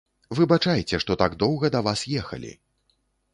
[0.37, 2.51] Выбачайце, што так доўга да вас ехалі!